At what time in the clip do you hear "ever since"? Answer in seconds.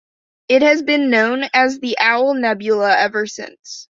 2.97-3.87